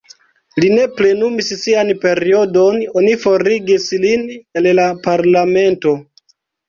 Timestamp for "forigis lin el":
3.25-4.71